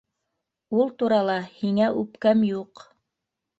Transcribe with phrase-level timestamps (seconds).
[0.83, 2.85] Ул турала һиңә үпкәм юҡ.